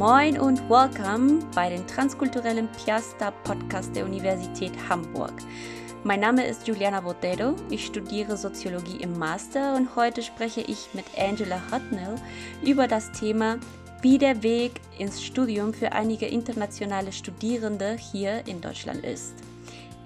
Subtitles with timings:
[0.00, 5.34] Moin und welcome bei den transkulturellen Piasta Podcast der Universität Hamburg.
[6.04, 11.04] Mein Name ist Juliana Botero, ich studiere Soziologie im Master und heute spreche ich mit
[11.18, 12.14] Angela Hutnell
[12.64, 13.58] über das Thema,
[14.00, 19.34] wie der Weg ins Studium für einige internationale Studierende hier in Deutschland ist.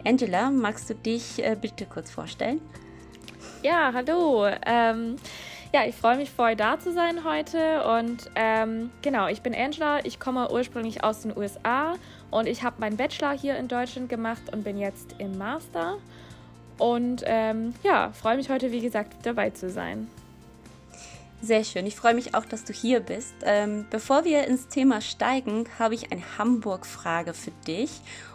[0.04, 2.60] Angela, magst du dich äh, bitte kurz vorstellen?
[3.62, 4.48] Ja, hallo.
[4.66, 5.14] Ähm,
[5.74, 7.82] ja, ich freue mich voll da zu sein heute.
[7.84, 10.04] Und ähm, genau, ich bin Angela.
[10.04, 11.96] Ich komme ursprünglich aus den USA
[12.30, 15.98] und ich habe meinen Bachelor hier in Deutschland gemacht und bin jetzt im Master.
[16.78, 20.06] Und ähm, ja, freue mich heute, wie gesagt, dabei zu sein.
[21.42, 21.86] Sehr schön.
[21.86, 23.34] Ich freue mich auch, dass du hier bist.
[23.42, 27.90] Ähm, bevor wir ins Thema steigen, habe ich eine Hamburg-Frage für dich.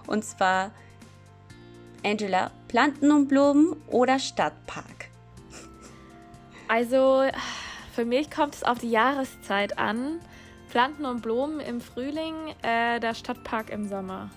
[0.07, 0.71] Und zwar,
[2.03, 4.98] Angela, Planten und Blumen oder Stadtpark?
[6.69, 7.23] Also
[7.93, 10.19] für mich kommt es auf die Jahreszeit an.
[10.69, 14.29] Planten und Blumen im Frühling, äh, der Stadtpark im Sommer.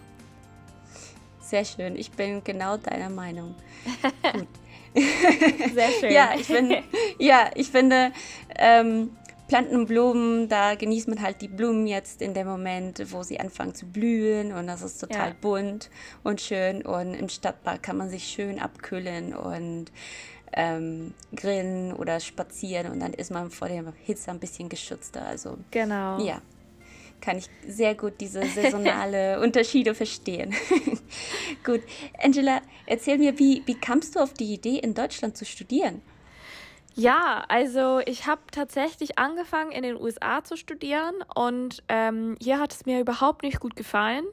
[1.40, 3.54] Sehr schön, ich bin genau deiner Meinung.
[4.32, 4.48] Gut.
[5.74, 6.10] Sehr schön.
[6.10, 6.74] ja, ich bin,
[7.18, 8.12] ja, ich finde,
[8.56, 9.10] ähm,
[9.48, 13.38] Planten und Blumen, da genießt man halt die Blumen jetzt in dem Moment, wo sie
[13.38, 15.36] anfangen zu blühen und das ist total ja.
[15.38, 15.90] bunt
[16.22, 19.92] und schön und im Stadtpark kann man sich schön abkühlen und
[20.52, 25.26] ähm, grillen oder spazieren und dann ist man vor der Hitze ein bisschen geschützter.
[25.26, 26.18] Also genau.
[26.20, 26.42] Ja,
[27.22, 30.54] kann ich sehr gut diese saisonale Unterschiede verstehen.
[31.64, 31.80] gut,
[32.22, 36.02] Angela, erzähl mir, wie, wie kamst du auf die Idee, in Deutschland zu studieren?
[36.94, 42.74] Ja, also ich habe tatsächlich angefangen in den USA zu studieren und ähm, hier hat
[42.74, 44.24] es mir überhaupt nicht gut gefallen.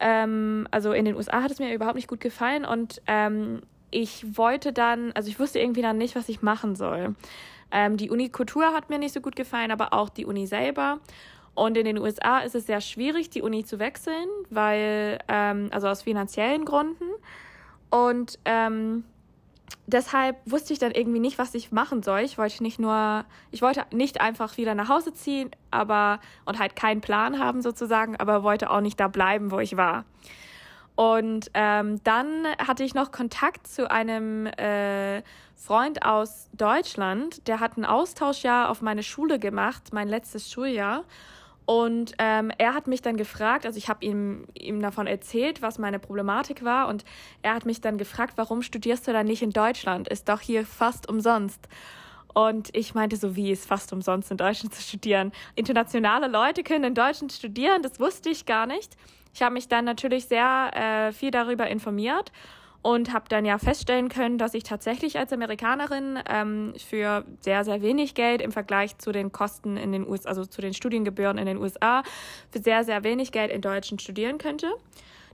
[0.00, 3.60] Ähm, also in den USA hat es mir überhaupt nicht gut gefallen und ähm,
[3.94, 7.14] ich wollte dann, also ich wusste irgendwie dann nicht, was ich machen soll.
[7.70, 10.98] Ähm, die Uni Kultur hat mir nicht so gut gefallen, aber auch die Uni selber.
[11.54, 15.86] Und in den USA ist es sehr schwierig, die Uni zu wechseln, weil, ähm, also
[15.86, 17.04] aus finanziellen Gründen.
[17.90, 19.04] Und ähm,
[19.86, 22.20] deshalb wusste ich dann irgendwie nicht, was ich machen soll.
[22.20, 26.74] Ich wollte nicht nur, ich wollte nicht einfach wieder nach Hause ziehen, aber und halt
[26.74, 30.04] keinen Plan haben sozusagen, aber wollte auch nicht da bleiben, wo ich war.
[30.96, 35.22] Und ähm, dann hatte ich noch Kontakt zu einem äh,
[35.56, 41.04] Freund aus Deutschland, der hat ein Austauschjahr auf meine Schule gemacht, mein letztes Schuljahr.
[41.66, 45.78] Und ähm, er hat mich dann gefragt, also ich habe ihm, ihm davon erzählt, was
[45.78, 46.88] meine Problematik war.
[46.88, 47.04] Und
[47.40, 50.06] er hat mich dann gefragt, warum studierst du dann nicht in Deutschland?
[50.08, 51.66] Ist doch hier fast umsonst.
[52.34, 55.32] Und ich meinte so, wie ist fast umsonst in Deutschland zu studieren?
[55.54, 58.96] Internationale Leute können in Deutschland studieren, das wusste ich gar nicht.
[59.34, 62.30] Ich habe mich dann natürlich sehr äh, viel darüber informiert
[62.82, 67.82] und habe dann ja feststellen können, dass ich tatsächlich als Amerikanerin ähm, für sehr, sehr
[67.82, 71.46] wenig Geld im Vergleich zu den Kosten in den USA, also zu den Studiengebühren in
[71.46, 72.02] den USA,
[72.52, 74.70] für sehr, sehr wenig Geld in Deutschland studieren könnte.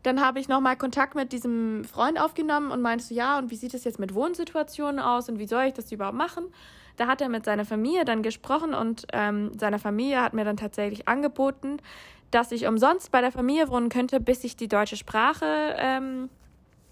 [0.03, 3.56] Dann habe ich nochmal Kontakt mit diesem Freund aufgenommen und meinte so, ja, und wie
[3.56, 6.44] sieht es jetzt mit Wohnsituationen aus und wie soll ich das überhaupt machen?
[6.97, 10.56] Da hat er mit seiner Familie dann gesprochen und ähm, seine Familie hat mir dann
[10.56, 11.78] tatsächlich angeboten,
[12.30, 16.28] dass ich umsonst bei der Familie wohnen könnte, bis ich die deutsche Sprache ähm,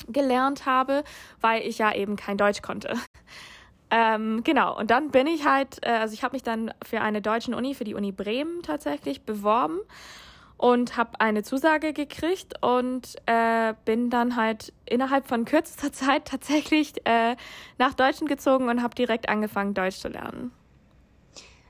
[0.09, 1.04] gelernt habe,
[1.41, 2.94] weil ich ja eben kein Deutsch konnte.
[3.91, 7.22] Ähm, genau, und dann bin ich halt, äh, also ich habe mich dann für eine
[7.22, 9.78] deutsche Uni, für die Uni Bremen tatsächlich beworben
[10.59, 16.94] und habe eine Zusage gekriegt und äh, bin dann halt innerhalb von kürzester Zeit tatsächlich
[17.06, 17.37] äh,
[17.78, 20.53] nach Deutschland gezogen und habe direkt angefangen, Deutsch zu lernen.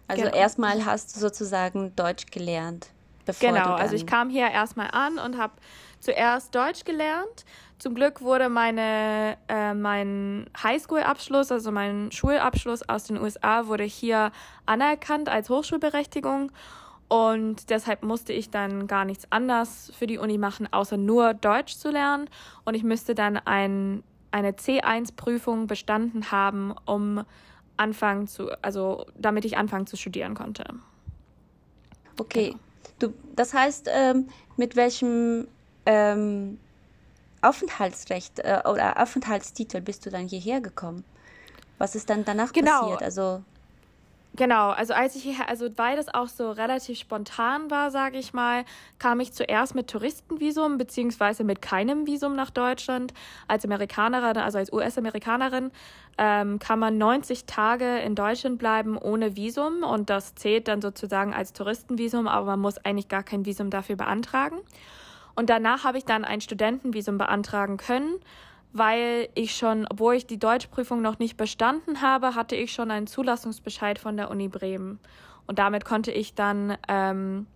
[0.09, 0.35] Also genau.
[0.37, 2.89] erstmal hast du sozusagen Deutsch gelernt.
[3.29, 5.53] Bevor genau, also ich kam hier erstmal an und habe
[6.01, 7.45] zuerst Deutsch gelernt.
[7.79, 14.33] Zum Glück wurde meine, äh, mein Highschool-Abschluss, also mein Schulabschluss aus den USA, wurde hier
[14.65, 16.51] anerkannt als Hochschulberechtigung.
[17.09, 21.77] Und deshalb musste ich dann gar nichts anderes für die Uni machen, außer nur Deutsch
[21.77, 22.31] zu lernen.
[22.65, 27.25] Und ich müsste dann ein, eine C1-Prüfung bestanden haben, um
[27.77, 30.65] anfangen zu, also damit ich anfangen zu studieren konnte.
[32.19, 32.53] Okay.
[32.53, 32.68] Genau.
[32.99, 35.49] Du, das heißt, ähm, mit welchem
[35.87, 36.59] ähm,
[37.43, 41.05] Aufenthaltsrecht äh, oder Aufenthaltstitel bist du dann hierher gekommen?
[41.79, 42.81] Was ist dann danach genau.
[42.81, 43.03] passiert?
[43.03, 43.43] Also
[44.39, 48.33] Genau, also als ich hierher, also weil das auch so relativ spontan war, sage ich
[48.33, 48.65] mal,
[49.01, 53.13] kam ich zuerst mit Touristenvisum beziehungsweise mit keinem Visum nach Deutschland.
[53.49, 55.73] Als Amerikanerin, also als US-Amerikanerin,
[56.19, 61.35] ähm, kann man 90 Tage in Deutschland bleiben ohne Visum und das zählt dann sozusagen
[61.35, 64.59] als Touristenvisum, aber man muss eigentlich gar kein Visum dafür beantragen.
[65.35, 68.21] Und danach habe ich dann ein Studentenvisum beantragen können
[68.73, 73.07] weil ich schon, obwohl ich die Deutschprüfung noch nicht bestanden habe, hatte ich schon einen
[73.07, 74.99] Zulassungsbescheid von der Uni Bremen.
[75.47, 77.47] Und damit konnte ich dann ähm,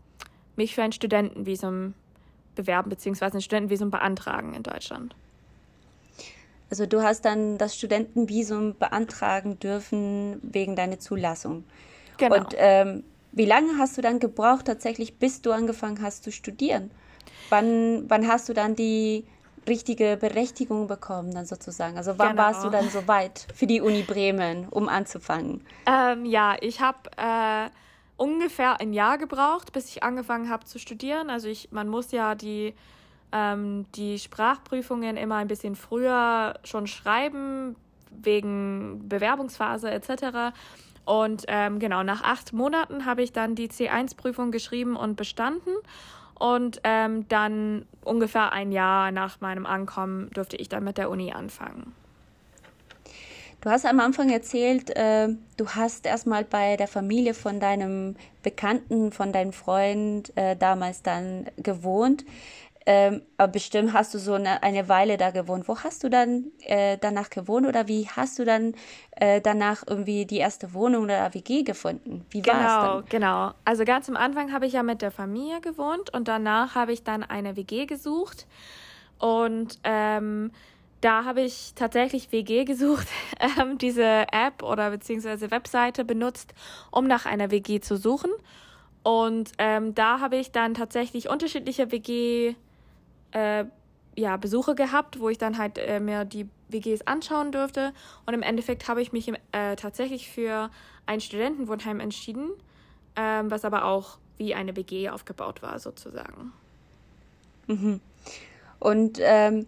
[0.57, 1.95] mich für ein Studentenvisum
[2.55, 3.25] bewerben bzw.
[3.37, 5.15] ein Studentenvisum beantragen in Deutschland.
[6.71, 11.65] Also du hast dann das Studentenvisum beantragen dürfen wegen deiner Zulassung.
[12.17, 12.37] Genau.
[12.37, 16.91] Und ähm, wie lange hast du dann gebraucht tatsächlich, bis du angefangen hast zu studieren?
[17.51, 19.27] Wann, wann hast du dann die
[19.67, 21.97] richtige Berechtigung bekommen, dann sozusagen?
[21.97, 22.43] Also wann genau.
[22.43, 25.65] warst du dann so weit für die Uni Bremen, um anzufangen?
[25.87, 27.71] Ähm, ja, ich habe äh,
[28.17, 31.31] ungefähr ein Jahr gebraucht, bis ich angefangen habe zu studieren.
[31.31, 32.75] Also ich, man muss ja die,
[33.33, 37.77] ähm, die Sprachprüfungen immer ein bisschen früher schon schreiben,
[38.11, 40.55] wegen Bewerbungsphase etc.
[41.05, 45.73] Und ähm, genau, nach acht Monaten habe ich dann die C1-Prüfung geschrieben und bestanden.
[46.43, 51.31] Und ähm, dann ungefähr ein Jahr nach meinem Ankommen durfte ich dann mit der Uni
[51.31, 51.95] anfangen.
[53.61, 59.13] Du hast am Anfang erzählt, äh, du hast erstmal bei der Familie von deinem Bekannten,
[59.13, 62.25] von deinem Freund äh, damals dann gewohnt.
[62.85, 65.69] Ähm, aber bestimmt hast du so eine, eine Weile da gewohnt.
[65.69, 68.75] Wo hast du dann äh, danach gewohnt oder wie hast du dann
[69.13, 72.27] äh, danach irgendwie die erste Wohnung oder WG gefunden?
[72.31, 73.09] Wie war genau, es dann?
[73.09, 76.93] Genau, Also ganz am Anfang habe ich ja mit der Familie gewohnt und danach habe
[76.93, 78.47] ich dann eine WG gesucht.
[79.19, 80.51] Und ähm,
[81.01, 83.07] da habe ich tatsächlich WG gesucht,
[83.61, 86.53] ähm, diese App oder beziehungsweise Webseite benutzt,
[86.91, 88.31] um nach einer WG zu suchen.
[89.05, 92.55] Und ähm, da habe ich dann tatsächlich unterschiedliche WG
[93.33, 93.65] äh,
[94.15, 97.93] ja, Besuche gehabt, wo ich dann halt äh, mir die WGs anschauen durfte.
[98.27, 100.71] Und im Endeffekt habe ich mich im, äh, tatsächlich für
[101.07, 102.51] ein Studentenwohnheim entschieden,
[103.17, 106.53] ähm, was aber auch wie eine WG aufgebaut war, sozusagen.
[107.67, 108.01] Mhm.
[108.79, 109.67] Und ähm,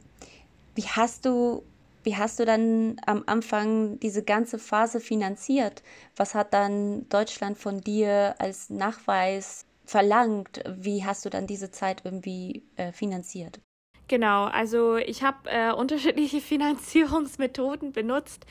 [0.74, 1.62] wie hast du,
[2.02, 5.82] wie hast du dann am Anfang diese ganze Phase finanziert?
[6.16, 10.62] Was hat dann Deutschland von dir als Nachweis verlangt.
[10.76, 13.60] Wie hast du dann diese Zeit irgendwie äh, finanziert?
[14.08, 18.46] Genau, also ich habe äh, unterschiedliche Finanzierungsmethoden benutzt.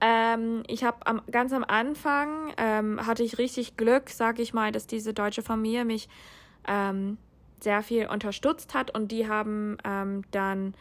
[0.00, 4.70] Ähm, ich habe am, ganz am Anfang ähm, hatte ich richtig Glück, sage ich mal,
[4.72, 6.08] dass diese deutsche Familie mich
[6.68, 7.16] ähm,
[7.60, 10.74] sehr viel unterstützt hat und die haben ähm, dann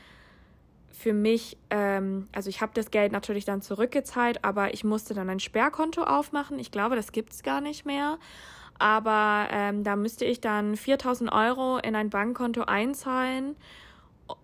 [0.91, 5.29] für mich, ähm, also ich habe das Geld natürlich dann zurückgezahlt, aber ich musste dann
[5.29, 6.59] ein Sperrkonto aufmachen.
[6.59, 8.17] Ich glaube, das gibt es gar nicht mehr
[8.77, 13.55] aber ähm, da müsste ich dann 4000 Euro in ein Bankkonto einzahlen,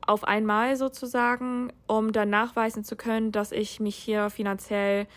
[0.06, 5.08] auf einmal sozusagen, um dann nachweisen zu können, dass ich mich hier finanziell,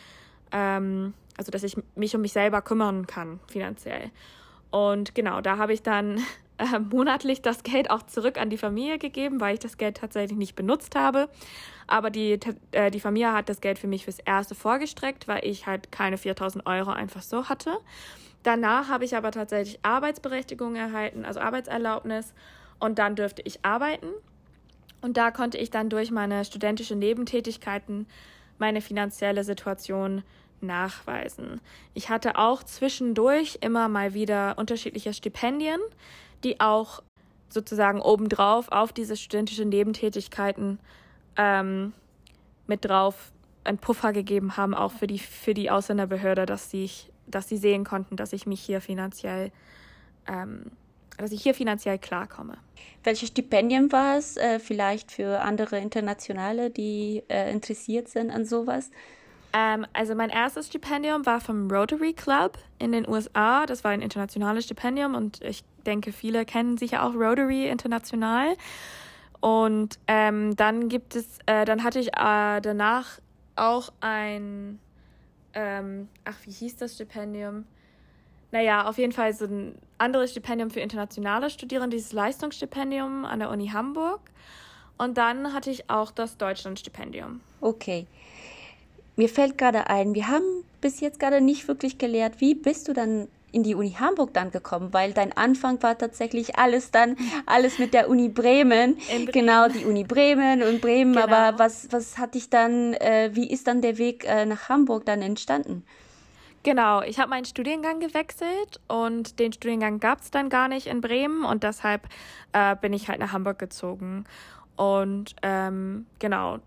[0.53, 4.11] ähm, also dass ich mich um mich selber kümmern kann, finanziell.
[4.71, 6.19] Und genau, da habe ich dann
[6.59, 10.39] äh, monatlich das Geld auch zurück an die Familie gegeben, weil ich das Geld tatsächlich
[10.39, 11.29] nicht benutzt habe.
[11.87, 12.41] Aber die,
[12.73, 16.17] äh, die Familie hat das Geld für mich fürs Erste vorgestreckt, weil ich halt keine
[16.17, 17.79] 4000 Euro einfach so hatte.
[18.45, 22.35] Danach habe ich aber tatsächlich Arbeitsberechtigung erhalten, also Arbeitserlaubnis.
[22.79, 24.09] Und dann dürfte ich arbeiten.
[25.01, 28.07] Und da konnte ich dann durch meine studentische Nebentätigkeiten
[28.59, 30.23] meine finanzielle Situation
[30.61, 31.61] nachweisen.
[31.95, 35.81] Ich hatte auch zwischendurch immer mal wieder unterschiedliche Stipendien,
[36.45, 37.03] die auch
[37.49, 40.79] sozusagen obendrauf auf diese studentische Nebentätigkeiten
[41.37, 41.93] ähm,
[42.67, 43.33] mit drauf
[43.65, 47.85] einen Puffer gegeben haben, auch für die, für die Ausländerbehörde, dass sich dass sie sehen
[47.85, 49.51] konnten, dass ich mich hier finanziell,
[50.27, 50.71] ähm,
[51.17, 52.59] dass ich hier finanziell klarkomme.
[53.03, 58.91] Welche Stipendien war es äh, vielleicht für andere Internationale, die äh, interessiert sind an sowas?
[59.53, 63.67] Ähm, also mein erstes Stipendium war vom Rotary Club in den USA.
[63.67, 68.57] Das war ein internationales Stipendium und ich denke, viele kennen sicher auch Rotary international.
[69.41, 73.21] Und ähm, dann gibt es, äh, dann hatte ich äh, danach
[73.55, 74.81] auch ein
[75.55, 77.65] ähm, ach, wie hieß das Stipendium?
[78.53, 83.51] Naja, auf jeden Fall so ein anderes Stipendium für internationale Studierende, dieses Leistungsstipendium an der
[83.51, 84.21] Uni Hamburg.
[84.97, 87.41] Und dann hatte ich auch das Deutschlandstipendium.
[87.61, 88.07] Okay.
[89.17, 92.93] Mir fällt gerade ein, wir haben bis jetzt gerade nicht wirklich gelehrt, wie bist du
[92.93, 97.79] dann in die Uni Hamburg dann gekommen, weil dein Anfang war tatsächlich alles dann, alles
[97.79, 98.97] mit der Uni Bremen.
[98.97, 99.27] Bremen.
[99.27, 101.15] Genau, die Uni Bremen und Bremen.
[101.15, 101.25] Genau.
[101.27, 105.07] Aber was, was hat dich dann, äh, wie ist dann der Weg äh, nach Hamburg
[105.07, 105.85] dann entstanden?
[106.65, 111.01] Genau, ich habe meinen Studiengang gewechselt und den Studiengang gab es dann gar nicht in
[111.01, 112.09] Bremen und deshalb
[112.53, 114.25] äh, bin ich halt nach Hamburg gezogen.
[114.77, 116.59] Und ähm, genau,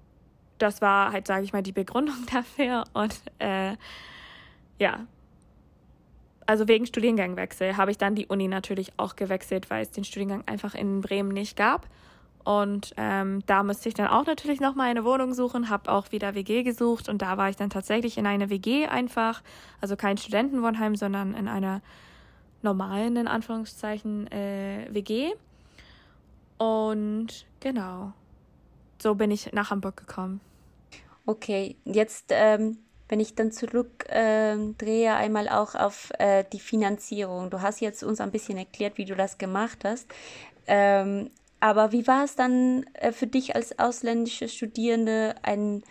[0.58, 2.86] das war halt, sage ich mal, die Begründung dafür.
[2.94, 3.76] Und äh,
[4.80, 5.06] ja,
[6.48, 10.44] also wegen Studiengangwechsel habe ich dann die Uni natürlich auch gewechselt, weil es den Studiengang
[10.48, 11.88] einfach in Bremen nicht gab.
[12.44, 16.34] Und ähm, da musste ich dann auch natürlich nochmal eine Wohnung suchen, habe auch wieder
[16.34, 19.44] WG gesucht und da war ich dann tatsächlich in einer WG einfach,
[19.82, 21.82] also kein Studentenwohnheim, sondern in einer
[22.62, 25.34] normalen, in Anführungszeichen, äh, WG.
[26.58, 28.14] Und genau,
[28.98, 30.40] so bin ich nach Hamburg gekommen.
[31.26, 32.78] Okay, jetzt, ähm,
[33.10, 37.50] wenn ich dann zurück ähm, drehe, einmal auch auf äh, die Finanzierung.
[37.50, 40.08] Du hast jetzt uns ein bisschen erklärt, wie du das gemacht hast.
[40.68, 45.84] Ähm, aber wie war es dann äh, für dich als ausländische Studierende, ein,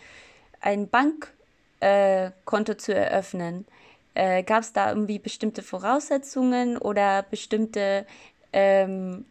[0.61, 3.65] ein Bankkonto äh, zu eröffnen?
[4.13, 8.05] Äh, Gab es da irgendwie bestimmte Voraussetzungen oder bestimmte
[8.53, 9.25] ähm,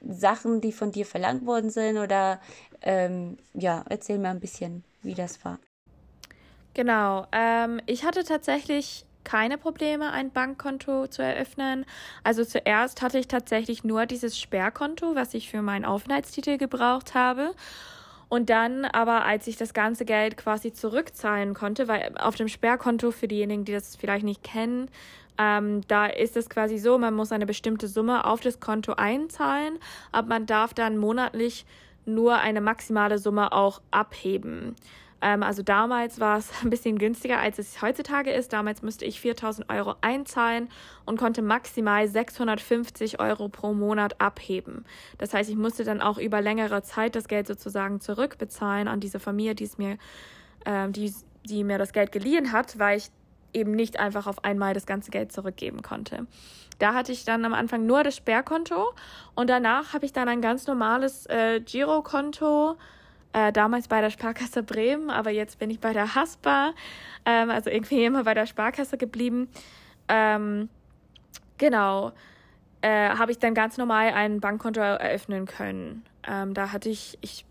[0.00, 1.98] Sachen, die von dir verlangt worden sind?
[1.98, 2.40] Oder
[2.80, 5.58] ähm, ja, erzähl mir ein bisschen, wie das war.
[6.74, 11.84] Genau, ähm, ich hatte tatsächlich keine Probleme, ein Bankkonto zu eröffnen.
[12.24, 17.54] Also zuerst hatte ich tatsächlich nur dieses Sperrkonto, was ich für meinen Aufenthaltstitel gebraucht habe.
[18.28, 23.10] Und dann aber, als ich das ganze Geld quasi zurückzahlen konnte, weil auf dem Sperrkonto,
[23.10, 24.88] für diejenigen, die das vielleicht nicht kennen,
[25.38, 29.78] ähm, da ist es quasi so, man muss eine bestimmte Summe auf das Konto einzahlen,
[30.12, 31.66] aber man darf dann monatlich
[32.06, 34.76] nur eine maximale Summe auch abheben.
[35.22, 38.52] Ähm, also damals war es ein bisschen günstiger, als es heutzutage ist.
[38.52, 40.68] Damals müsste ich 4000 Euro einzahlen
[41.06, 44.84] und konnte maximal 650 Euro pro Monat abheben.
[45.18, 49.20] Das heißt, ich musste dann auch über längere Zeit das Geld sozusagen zurückbezahlen an diese
[49.20, 49.96] Familie, die es mir,
[50.64, 51.14] äh, die,
[51.44, 53.10] die mir das Geld geliehen hat, weil ich
[53.54, 56.26] eben nicht einfach auf einmal das ganze Geld zurückgeben konnte.
[56.78, 58.92] Da hatte ich dann am Anfang nur das Sperrkonto
[59.34, 62.76] und danach habe ich dann ein ganz normales äh, Girokonto,
[63.32, 66.74] äh, damals bei der Sparkasse Bremen, aber jetzt bin ich bei der Haspa,
[67.24, 69.48] ähm, also irgendwie immer bei der Sparkasse geblieben.
[70.08, 70.68] Ähm,
[71.58, 72.12] genau,
[72.82, 76.04] äh, habe ich dann ganz normal ein Bankkonto eröffnen können.
[76.26, 77.44] Ähm, da hatte ich, ich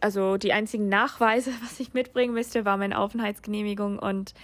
[0.00, 4.34] also die einzigen Nachweise, was ich mitbringen müsste, war meine Aufenthaltsgenehmigung und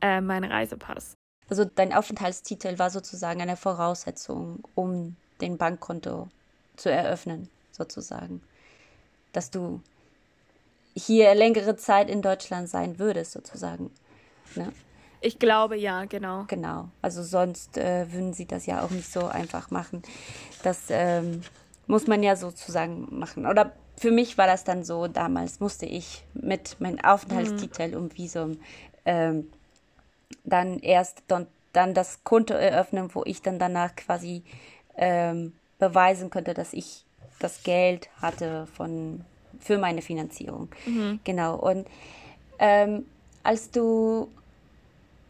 [0.00, 1.14] äh, mein Reisepass.
[1.48, 6.28] Also dein Aufenthaltstitel war sozusagen eine Voraussetzung, um den Bankkonto
[6.76, 8.42] zu eröffnen, sozusagen.
[9.32, 9.82] Dass du
[10.94, 13.90] hier längere Zeit in Deutschland sein würdest, sozusagen.
[14.54, 14.72] Ne?
[15.20, 16.44] Ich glaube ja, genau.
[16.48, 16.88] Genau.
[17.00, 20.02] Also sonst äh, würden sie das ja auch nicht so einfach machen.
[20.62, 21.42] Das ähm,
[21.86, 23.46] muss man ja sozusagen machen.
[23.46, 27.96] Oder für mich war das dann so, damals musste ich mit meinem Aufenthaltstitel mhm.
[27.96, 28.58] und Visum
[29.04, 29.50] ähm,
[30.44, 34.42] dann erst dann, dann das Konto eröffnen, wo ich dann danach quasi
[34.96, 37.04] ähm, beweisen könnte, dass ich
[37.38, 39.24] das Geld hatte von,
[39.62, 40.68] für meine Finanzierung.
[40.86, 41.20] Mhm.
[41.24, 41.56] Genau.
[41.56, 41.86] Und
[42.58, 43.06] ähm,
[43.42, 44.28] als du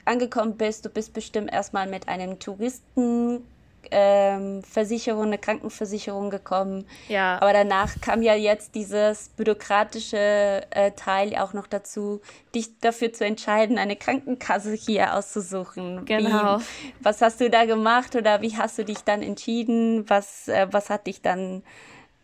[0.04, 3.44] angekommen bist, du bist bestimmt erstmal mit einem Touristen
[3.90, 6.86] ähm, Versicherung, eine Krankenversicherung gekommen.
[7.08, 7.36] Ja.
[7.40, 12.20] Aber danach kam ja jetzt dieses bürokratische äh, Teil auch noch dazu,
[12.54, 16.04] dich dafür zu entscheiden, eine Krankenkasse hier auszusuchen.
[16.04, 16.58] Genau.
[16.58, 16.64] Wie,
[17.00, 20.08] was hast du da gemacht oder wie hast du dich dann entschieden?
[20.08, 21.62] Was, äh, was hat dich dann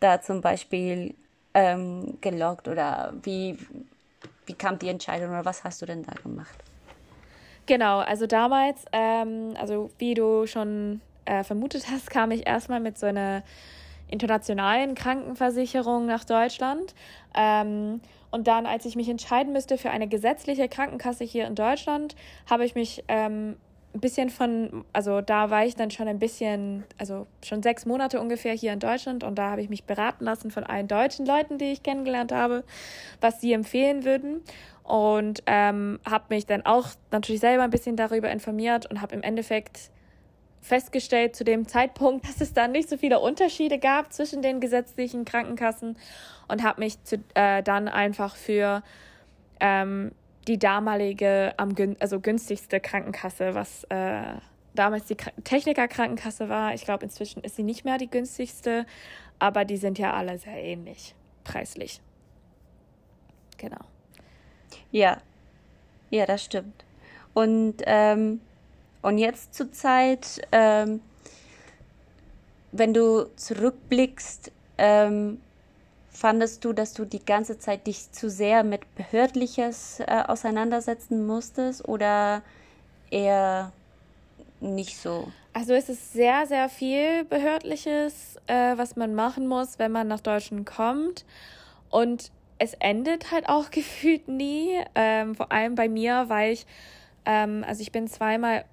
[0.00, 1.14] da zum Beispiel
[1.54, 3.58] ähm, gelockt oder wie,
[4.46, 6.58] wie kam die Entscheidung oder was hast du denn da gemacht?
[7.66, 12.98] Genau, also damals, ähm, also wie du schon äh, vermutet hast, kam ich erstmal mit
[12.98, 13.42] so einer
[14.08, 16.94] internationalen Krankenversicherung nach Deutschland.
[17.34, 18.00] Ähm,
[18.30, 22.16] und dann, als ich mich entscheiden müsste für eine gesetzliche Krankenkasse hier in Deutschland,
[22.48, 23.56] habe ich mich ähm,
[23.94, 28.20] ein bisschen von, also da war ich dann schon ein bisschen, also schon sechs Monate
[28.20, 31.58] ungefähr hier in Deutschland und da habe ich mich beraten lassen von allen deutschen Leuten,
[31.58, 32.64] die ich kennengelernt habe,
[33.20, 34.42] was sie empfehlen würden.
[34.82, 39.22] Und ähm, habe mich dann auch natürlich selber ein bisschen darüber informiert und habe im
[39.22, 39.90] Endeffekt
[40.60, 45.24] festgestellt zu dem Zeitpunkt, dass es da nicht so viele Unterschiede gab zwischen den gesetzlichen
[45.24, 45.96] Krankenkassen
[46.46, 48.82] und habe mich zu, äh, dann einfach für
[49.60, 50.12] ähm,
[50.48, 54.22] die damalige, am also günstigste Krankenkasse, was äh,
[54.74, 56.74] damals die Techniker-Krankenkasse war.
[56.74, 58.86] Ich glaube, inzwischen ist sie nicht mehr die günstigste,
[59.38, 61.14] aber die sind ja alle sehr ähnlich
[61.44, 62.00] preislich.
[63.58, 63.80] Genau.
[64.90, 65.18] Ja,
[66.10, 66.84] ja, das stimmt.
[67.34, 68.40] Und ähm,
[69.02, 71.00] und jetzt zur Zeit, ähm,
[72.72, 75.40] wenn du zurückblickst, ähm,
[76.18, 81.86] fandest du, dass du die ganze Zeit dich zu sehr mit Behördliches äh, auseinandersetzen musstest
[81.86, 82.42] oder
[83.10, 83.72] eher
[84.60, 85.28] nicht so?
[85.52, 90.20] Also es ist sehr, sehr viel Behördliches, äh, was man machen muss, wenn man nach
[90.20, 91.24] Deutschland kommt.
[91.88, 94.80] Und es endet halt auch gefühlt nie.
[94.96, 96.66] Ähm, vor allem bei mir, weil ich,
[97.26, 98.64] ähm, also ich bin zweimal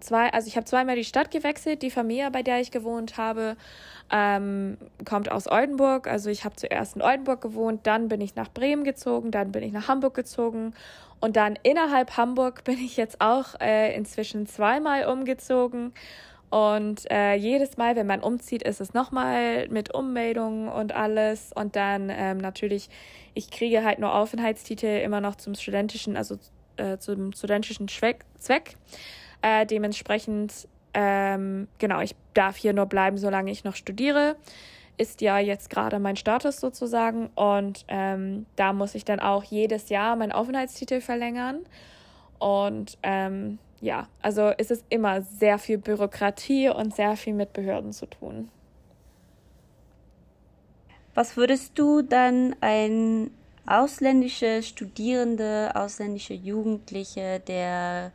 [0.00, 1.82] zwei, also ich habe zweimal die Stadt gewechselt.
[1.82, 3.56] Die Familie, bei der ich gewohnt habe,
[4.10, 6.06] ähm, kommt aus Oldenburg.
[6.06, 9.62] Also ich habe zuerst in Oldenburg gewohnt, dann bin ich nach Bremen gezogen, dann bin
[9.62, 10.74] ich nach Hamburg gezogen
[11.20, 15.92] und dann innerhalb Hamburg bin ich jetzt auch äh, inzwischen zweimal umgezogen.
[16.50, 21.52] Und äh, jedes Mal, wenn man umzieht, ist es nochmal mit Ummeldungen und alles.
[21.54, 22.88] Und dann ähm, natürlich,
[23.34, 26.38] ich kriege halt nur Aufenthaltstitel immer noch zum studentischen, also
[26.78, 28.76] äh, zum studentischen Zweck.
[29.42, 34.36] Äh, dementsprechend, ähm, genau, ich darf hier nur bleiben, solange ich noch studiere.
[34.96, 37.28] Ist ja jetzt gerade mein Status sozusagen.
[37.34, 41.60] Und ähm, da muss ich dann auch jedes Jahr meinen Aufenthaltstitel verlängern.
[42.38, 47.92] Und ähm, ja, also ist es immer sehr viel Bürokratie und sehr viel mit Behörden
[47.92, 48.50] zu tun.
[51.14, 53.30] Was würdest du dann ein
[53.66, 58.12] ausländische Studierende, ausländische Jugendliche, der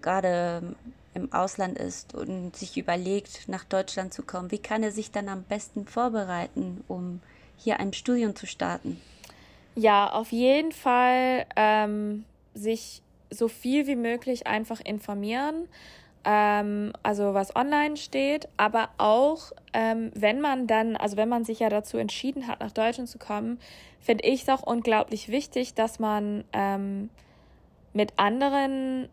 [0.00, 0.74] gerade
[1.14, 5.28] im Ausland ist und sich überlegt, nach Deutschland zu kommen, wie kann er sich dann
[5.28, 7.20] am besten vorbereiten, um
[7.58, 9.00] hier ein Studium zu starten?
[9.74, 15.68] Ja, auf jeden Fall ähm, sich so viel wie möglich einfach informieren,
[16.24, 21.60] ähm, also was online steht, aber auch, ähm, wenn man dann, also wenn man sich
[21.60, 23.58] ja dazu entschieden hat, nach Deutschland zu kommen,
[24.00, 27.08] finde ich es auch unglaublich wichtig, dass man ähm,
[27.92, 29.08] mit anderen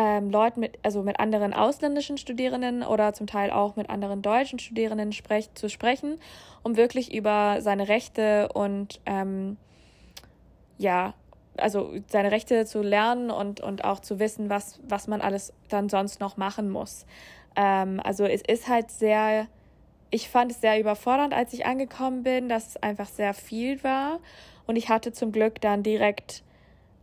[0.00, 4.60] ähm, Leuten, mit, also mit anderen ausländischen Studierenden oder zum Teil auch mit anderen deutschen
[4.60, 6.20] Studierenden sprech, zu sprechen,
[6.62, 9.56] um wirklich über seine Rechte und ähm,
[10.78, 11.14] ja,
[11.56, 15.88] also seine Rechte zu lernen und, und auch zu wissen, was, was man alles dann
[15.88, 17.04] sonst noch machen muss.
[17.56, 19.48] Ähm, also es ist halt sehr,
[20.10, 24.20] ich fand es sehr überfordernd, als ich angekommen bin, dass es einfach sehr viel war.
[24.64, 26.44] Und ich hatte zum Glück dann direkt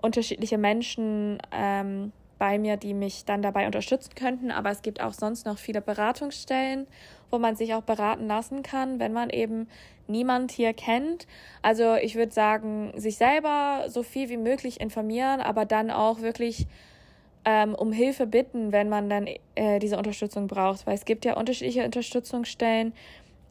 [0.01, 4.51] unterschiedliche Menschen ähm, bei mir, die mich dann dabei unterstützen könnten.
[4.51, 6.87] Aber es gibt auch sonst noch viele Beratungsstellen,
[7.31, 9.67] wo man sich auch beraten lassen kann, wenn man eben
[10.07, 11.27] niemand hier kennt.
[11.61, 16.67] Also ich würde sagen, sich selber so viel wie möglich informieren, aber dann auch wirklich
[17.45, 20.85] ähm, um Hilfe bitten, wenn man dann äh, diese Unterstützung braucht.
[20.85, 22.93] Weil es gibt ja unterschiedliche Unterstützungsstellen.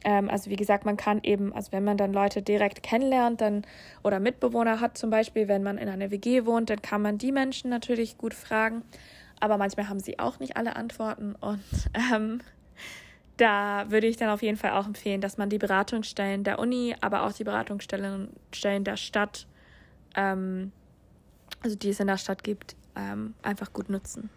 [0.03, 3.63] Ähm, also wie gesagt, man kann eben, also wenn man dann Leute direkt kennenlernt, dann
[4.03, 7.31] oder Mitbewohner hat zum Beispiel, wenn man in einer WG wohnt, dann kann man die
[7.31, 8.83] Menschen natürlich gut fragen.
[9.39, 11.63] Aber manchmal haben sie auch nicht alle Antworten und
[12.13, 12.41] ähm,
[13.37, 16.95] da würde ich dann auf jeden Fall auch empfehlen, dass man die Beratungsstellen der Uni,
[17.01, 18.29] aber auch die Beratungsstellen
[18.83, 19.45] der Stadt,
[20.15, 20.71] ähm,
[21.61, 24.29] also die es in der Stadt gibt, ähm, einfach gut nutzen.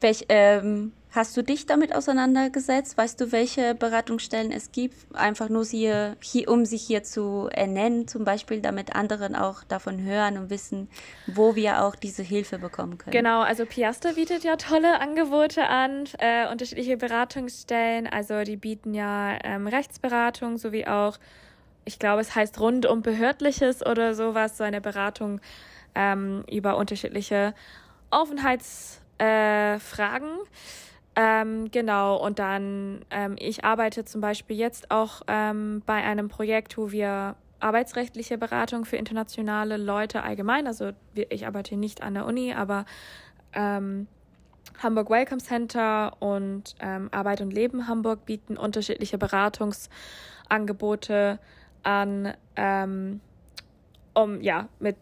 [0.00, 2.98] Welch, ähm, hast du dich damit auseinandergesetzt?
[2.98, 4.96] Weißt du, welche Beratungsstellen es gibt?
[5.14, 10.02] Einfach nur hier, hier, um sich hier zu ernennen, zum Beispiel, damit anderen auch davon
[10.02, 10.88] hören und wissen,
[11.26, 13.12] wo wir auch diese Hilfe bekommen können.
[13.12, 18.06] Genau, also Piaster bietet ja tolle Angebote an, äh, unterschiedliche Beratungsstellen.
[18.08, 21.18] Also die bieten ja ähm, Rechtsberatung sowie auch,
[21.84, 25.40] ich glaube, es heißt rund um Behördliches oder sowas, so eine Beratung
[25.94, 27.54] ähm, über unterschiedliche
[28.10, 29.78] Aufenthalts äh.
[31.16, 36.76] Ähm, genau, und dann, ähm, ich arbeite zum Beispiel jetzt auch ähm, bei einem Projekt,
[36.76, 42.52] wo wir arbeitsrechtliche Beratung für internationale Leute allgemein, also ich arbeite nicht an der Uni,
[42.52, 42.84] aber
[43.52, 44.08] ähm,
[44.82, 51.38] Hamburg Welcome Center und ähm, Arbeit und Leben Hamburg bieten unterschiedliche Beratungsangebote
[51.84, 53.20] an, ähm,
[54.14, 54.96] um ja mit,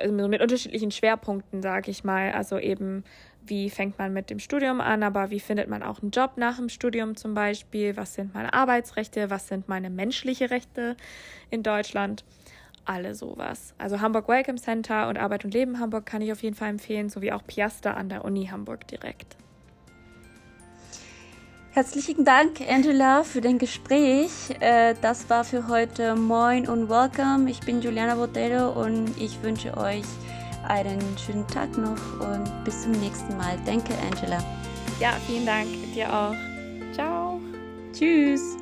[0.00, 3.02] also mit unterschiedlichen Schwerpunkten, sage ich mal, also eben
[3.48, 6.56] wie fängt man mit dem Studium an, aber wie findet man auch einen Job nach
[6.56, 10.96] dem Studium zum Beispiel, was sind meine Arbeitsrechte, was sind meine menschliche Rechte
[11.50, 12.24] in Deutschland,
[12.84, 13.74] alle sowas.
[13.78, 17.08] Also Hamburg Welcome Center und Arbeit und Leben Hamburg kann ich auf jeden Fall empfehlen,
[17.08, 19.36] sowie auch Piasta an der Uni Hamburg direkt.
[21.72, 24.30] Herzlichen Dank, Angela, für den Gespräch.
[24.60, 27.50] Äh, das war für heute Moin und Welcome.
[27.50, 30.06] Ich bin Juliana Botero und ich wünsche euch
[30.68, 33.58] einen schönen Tag noch und bis zum nächsten Mal.
[33.64, 34.42] Danke, Angela.
[35.00, 35.68] Ja, vielen Dank.
[35.94, 36.34] Dir auch.
[36.92, 37.40] Ciao.
[37.92, 38.56] Tschüss.